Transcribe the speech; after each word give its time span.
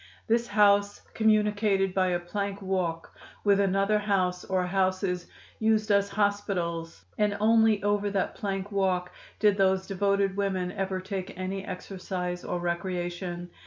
This 0.25 0.47
house 0.47 1.01
communicated 1.13 1.93
by 1.93 2.07
a 2.07 2.19
plank 2.19 2.59
walk 2.59 3.13
with 3.43 3.59
another 3.59 3.99
house, 3.99 4.43
or 4.43 4.65
houses, 4.65 5.27
used 5.59 5.91
as 5.91 6.09
hospitals, 6.09 7.05
and 7.19 7.37
only 7.39 7.83
over 7.83 8.09
that 8.09 8.33
plank 8.33 8.71
walk 8.71 9.11
did 9.37 9.57
those 9.57 9.85
devoted 9.85 10.35
women 10.35 10.71
ever 10.71 10.99
take 11.01 11.37
any 11.37 11.63
exercise 11.63 12.43
or 12.43 12.59
recreation. 12.59 13.51